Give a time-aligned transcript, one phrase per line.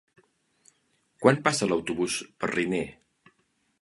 [1.25, 2.85] Quan passa l'autobús per Riner?